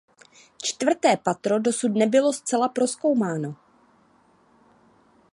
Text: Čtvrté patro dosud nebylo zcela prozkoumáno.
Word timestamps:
Čtvrté 0.61 1.17
patro 1.17 1.59
dosud 1.59 1.91
nebylo 1.95 2.33
zcela 2.33 2.69
prozkoumáno. 2.69 3.55